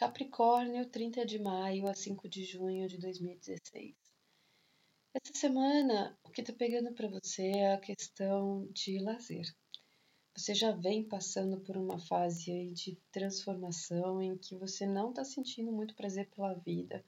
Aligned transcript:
Capricórnio, 0.00 0.88
30 0.88 1.26
de 1.26 1.38
maio 1.38 1.86
a 1.86 1.92
5 1.92 2.26
de 2.26 2.42
junho 2.42 2.88
de 2.88 2.96
2016. 2.96 3.94
Essa 5.12 5.34
semana, 5.34 6.18
o 6.24 6.30
que 6.30 6.40
está 6.40 6.54
pegando 6.54 6.94
para 6.94 7.06
você 7.06 7.48
é 7.48 7.74
a 7.74 7.78
questão 7.78 8.66
de 8.72 8.98
lazer. 8.98 9.44
Você 10.34 10.54
já 10.54 10.72
vem 10.72 11.06
passando 11.06 11.60
por 11.60 11.76
uma 11.76 11.98
fase 11.98 12.70
de 12.72 12.96
transformação 13.12 14.22
em 14.22 14.38
que 14.38 14.56
você 14.56 14.86
não 14.86 15.10
está 15.10 15.22
sentindo 15.22 15.70
muito 15.70 15.94
prazer 15.94 16.30
pela 16.30 16.54
vida, 16.54 17.04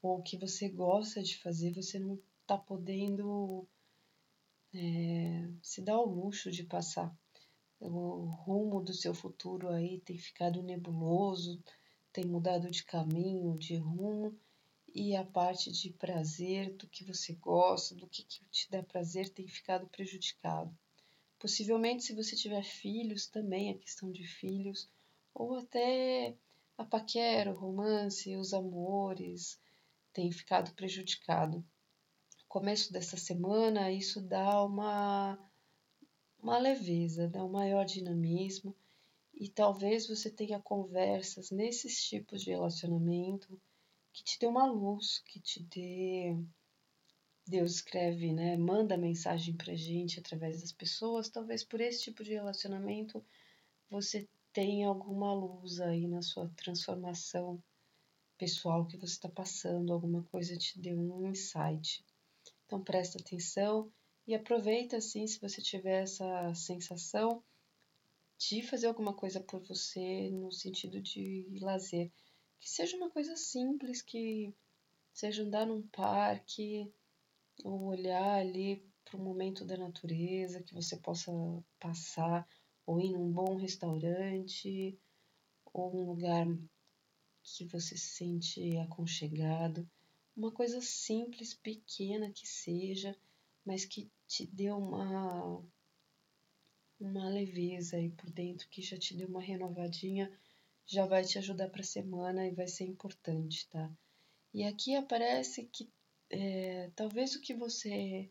ou 0.00 0.20
o 0.20 0.22
que 0.22 0.38
você 0.38 0.66
gosta 0.66 1.22
de 1.22 1.36
fazer, 1.42 1.74
você 1.74 1.98
não 1.98 2.18
está 2.40 2.56
podendo 2.56 3.68
é, 4.72 5.46
se 5.62 5.82
dar 5.82 6.00
o 6.00 6.08
luxo 6.08 6.50
de 6.50 6.64
passar. 6.64 7.14
O 7.78 8.24
rumo 8.24 8.82
do 8.82 8.94
seu 8.94 9.14
futuro 9.14 9.68
aí 9.68 10.00
tem 10.00 10.16
ficado 10.16 10.62
nebuloso, 10.62 11.62
tem 12.12 12.24
mudado 12.24 12.70
de 12.70 12.84
caminho, 12.84 13.56
de 13.56 13.76
rumo, 13.76 14.36
e 14.92 15.14
a 15.14 15.24
parte 15.24 15.70
de 15.70 15.90
prazer, 15.90 16.74
do 16.74 16.88
que 16.88 17.04
você 17.04 17.34
gosta, 17.34 17.94
do 17.94 18.08
que, 18.08 18.24
que 18.24 18.44
te 18.46 18.70
dá 18.70 18.82
prazer, 18.82 19.28
tem 19.28 19.46
ficado 19.46 19.86
prejudicado. 19.88 20.76
Possivelmente, 21.38 22.04
se 22.04 22.14
você 22.14 22.34
tiver 22.34 22.64
filhos, 22.64 23.26
também 23.26 23.70
a 23.70 23.78
questão 23.78 24.10
de 24.10 24.26
filhos, 24.26 24.88
ou 25.32 25.56
até 25.56 26.36
a 26.76 26.84
paquera, 26.84 27.52
o 27.52 27.56
romance, 27.56 28.36
os 28.36 28.52
amores, 28.52 29.60
tem 30.12 30.30
ficado 30.32 30.74
prejudicado. 30.74 31.64
Começo 32.48 32.92
dessa 32.92 33.16
semana, 33.16 33.92
isso 33.92 34.20
dá 34.20 34.64
uma, 34.64 35.38
uma 36.42 36.58
leveza, 36.58 37.28
dá 37.28 37.44
um 37.44 37.50
maior 37.50 37.84
dinamismo 37.84 38.74
e 39.40 39.48
talvez 39.48 40.06
você 40.06 40.30
tenha 40.30 40.60
conversas 40.60 41.50
nesses 41.50 42.04
tipos 42.04 42.42
de 42.42 42.50
relacionamento 42.50 43.58
que 44.12 44.22
te 44.22 44.38
dê 44.38 44.46
uma 44.46 44.66
luz, 44.66 45.20
que 45.20 45.40
te 45.40 45.62
dê. 45.62 46.36
Deus 47.46 47.76
escreve, 47.76 48.34
né? 48.34 48.58
Manda 48.58 48.98
mensagem 48.98 49.56
pra 49.56 49.74
gente 49.74 50.20
através 50.20 50.60
das 50.60 50.72
pessoas. 50.72 51.30
Talvez 51.30 51.64
por 51.64 51.80
esse 51.80 52.02
tipo 52.02 52.22
de 52.22 52.34
relacionamento 52.34 53.24
você 53.88 54.28
tenha 54.52 54.88
alguma 54.88 55.32
luz 55.32 55.80
aí 55.80 56.06
na 56.06 56.20
sua 56.20 56.50
transformação 56.50 57.62
pessoal 58.36 58.86
que 58.86 58.98
você 58.98 59.14
está 59.14 59.28
passando, 59.28 59.90
alguma 59.90 60.22
coisa 60.24 60.54
te 60.58 60.78
deu 60.78 60.98
um 60.98 61.26
insight. 61.26 62.04
Então 62.66 62.84
presta 62.84 63.18
atenção 63.18 63.90
e 64.26 64.34
aproveita 64.34 64.98
assim 64.98 65.26
se 65.26 65.40
você 65.40 65.62
tiver 65.62 66.02
essa 66.02 66.54
sensação 66.54 67.42
de 68.40 68.62
fazer 68.62 68.86
alguma 68.86 69.12
coisa 69.12 69.38
por 69.38 69.60
você 69.60 70.30
no 70.30 70.50
sentido 70.50 71.00
de 71.00 71.46
lazer. 71.60 72.10
Que 72.58 72.70
seja 72.70 72.96
uma 72.96 73.10
coisa 73.10 73.36
simples, 73.36 74.00
que 74.00 74.54
seja 75.12 75.42
andar 75.42 75.66
num 75.66 75.86
parque, 75.88 76.90
ou 77.62 77.84
olhar 77.84 78.38
ali 78.38 78.82
para 79.04 79.18
o 79.18 79.22
momento 79.22 79.62
da 79.64 79.76
natureza, 79.76 80.62
que 80.62 80.72
você 80.72 80.96
possa 80.96 81.30
passar, 81.78 82.48
ou 82.86 82.98
ir 82.98 83.12
num 83.12 83.30
bom 83.30 83.56
restaurante, 83.56 84.98
ou 85.74 85.94
um 85.94 86.06
lugar 86.06 86.46
que 87.42 87.66
você 87.66 87.94
se 87.96 88.16
sente 88.16 88.78
aconchegado. 88.78 89.86
Uma 90.34 90.50
coisa 90.50 90.80
simples, 90.80 91.52
pequena 91.52 92.32
que 92.32 92.48
seja, 92.48 93.14
mas 93.66 93.84
que 93.84 94.10
te 94.26 94.46
dê 94.46 94.70
uma 94.70 95.62
uma 97.00 97.28
leveza 97.28 97.96
aí 97.96 98.10
por 98.10 98.30
dentro 98.30 98.68
que 98.68 98.82
já 98.82 98.98
te 98.98 99.16
deu 99.16 99.28
uma 99.28 99.40
renovadinha, 99.40 100.30
já 100.86 101.06
vai 101.06 101.24
te 101.24 101.38
ajudar 101.38 101.68
para 101.68 101.80
a 101.80 101.84
semana 101.84 102.46
e 102.46 102.54
vai 102.54 102.68
ser 102.68 102.84
importante, 102.84 103.68
tá? 103.68 103.90
E 104.52 104.64
aqui 104.64 104.94
aparece 104.94 105.64
que 105.64 105.88
é, 106.28 106.90
talvez 106.94 107.34
o 107.34 107.40
que 107.40 107.54
você 107.54 108.30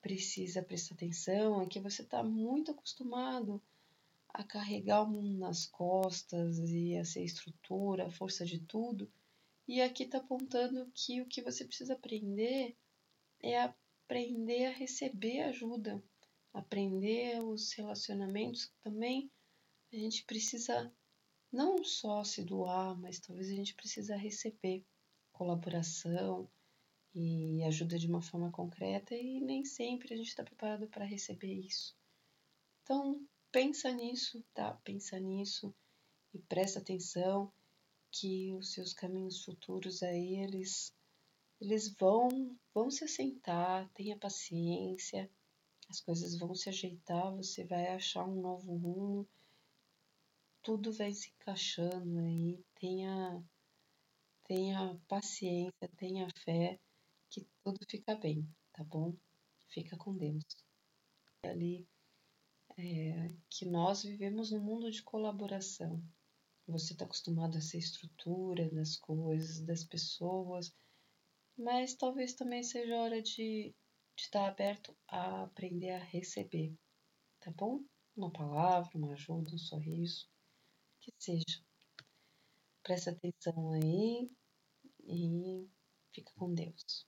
precisa 0.00 0.62
prestar 0.62 0.94
atenção 0.94 1.60
é 1.60 1.66
que 1.66 1.80
você 1.80 2.02
está 2.02 2.22
muito 2.22 2.70
acostumado 2.70 3.60
a 4.28 4.44
carregar 4.44 5.02
o 5.02 5.10
mundo 5.10 5.38
nas 5.38 5.66
costas 5.66 6.58
e 6.58 6.96
a 6.96 7.04
ser 7.04 7.24
estrutura, 7.24 8.06
a 8.06 8.10
força 8.10 8.44
de 8.44 8.60
tudo. 8.60 9.10
E 9.66 9.82
aqui 9.82 10.04
está 10.04 10.18
apontando 10.18 10.90
que 10.94 11.20
o 11.20 11.26
que 11.26 11.42
você 11.42 11.64
precisa 11.64 11.94
aprender 11.94 12.76
é 13.40 13.60
aprender 13.60 14.66
a 14.66 14.70
receber 14.70 15.40
ajuda, 15.42 16.02
aprender 16.52 17.42
os 17.42 17.72
relacionamentos 17.72 18.72
também 18.82 19.30
a 19.92 19.96
gente 19.96 20.24
precisa 20.24 20.92
não 21.50 21.82
só 21.82 22.22
se 22.22 22.44
doar, 22.44 22.94
mas 22.98 23.18
talvez 23.18 23.50
a 23.50 23.54
gente 23.54 23.74
precisa 23.74 24.16
receber 24.16 24.84
colaboração 25.32 26.50
e 27.14 27.62
ajuda 27.64 27.98
de 27.98 28.06
uma 28.06 28.20
forma 28.20 28.50
concreta 28.50 29.14
e 29.14 29.40
nem 29.40 29.64
sempre 29.64 30.12
a 30.12 30.16
gente 30.16 30.28
está 30.28 30.44
preparado 30.44 30.86
para 30.88 31.06
receber 31.06 31.54
isso. 31.54 31.96
Então 32.82 33.26
pensa 33.50 33.90
nisso, 33.90 34.44
tá? 34.52 34.74
Pensa 34.84 35.18
nisso 35.18 35.74
e 36.34 36.38
presta 36.38 36.80
atenção 36.80 37.50
que 38.10 38.52
os 38.54 38.72
seus 38.72 38.92
caminhos 38.92 39.42
futuros 39.42 40.02
aí 40.02 40.36
eles 40.36 40.94
eles 41.60 41.88
vão 41.88 42.56
vão 42.74 42.90
se 42.90 43.04
assentar, 43.04 43.88
tenha 43.94 44.16
paciência 44.18 45.30
as 45.88 46.00
coisas 46.00 46.38
vão 46.38 46.54
se 46.54 46.68
ajeitar, 46.68 47.34
você 47.34 47.64
vai 47.64 47.88
achar 47.88 48.24
um 48.24 48.40
novo 48.40 48.76
rumo, 48.76 49.28
tudo 50.62 50.92
vai 50.92 51.12
se 51.12 51.30
encaixando 51.30 52.18
aí, 52.18 52.62
tenha, 52.74 53.42
tenha 54.44 55.00
paciência, 55.08 55.88
tenha 55.96 56.28
fé, 56.44 56.78
que 57.30 57.46
tudo 57.64 57.78
fica 57.88 58.14
bem, 58.14 58.46
tá 58.72 58.84
bom? 58.84 59.14
Fica 59.68 59.96
com 59.96 60.14
Deus. 60.16 60.44
Ali 61.42 61.86
é, 62.76 63.30
que 63.48 63.64
nós 63.64 64.02
vivemos 64.02 64.50
num 64.50 64.60
mundo 64.60 64.90
de 64.90 65.02
colaboração. 65.02 66.02
Você 66.66 66.92
está 66.92 67.04
acostumado 67.04 67.56
a 67.56 67.60
ser 67.60 67.78
estrutura 67.78 68.68
das 68.70 68.96
coisas, 68.96 69.60
das 69.60 69.82
pessoas, 69.82 70.72
mas 71.56 71.94
talvez 71.94 72.34
também 72.34 72.62
seja 72.62 72.94
hora 72.94 73.22
de 73.22 73.74
de 74.18 74.24
estar 74.24 74.48
aberto 74.48 74.96
a 75.06 75.44
aprender 75.44 75.92
a 75.92 76.02
receber, 76.02 76.76
tá 77.38 77.52
bom? 77.52 77.84
Uma 78.16 78.32
palavra, 78.32 78.90
uma 78.98 79.12
ajuda, 79.12 79.54
um 79.54 79.58
sorriso, 79.58 80.28
que 81.00 81.14
seja. 81.16 81.62
Presta 82.82 83.12
atenção 83.12 83.70
aí 83.70 84.28
e 85.04 85.70
fica 86.12 86.32
com 86.34 86.52
Deus. 86.52 87.06